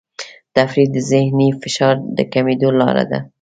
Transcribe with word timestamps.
تفریح 0.55 0.87
د 0.93 0.97
ذهني 1.11 1.47
فشار 1.61 1.95
د 2.17 2.19
کمېدو 2.33 2.69
لاره 2.79 3.03
ده. 3.11 3.19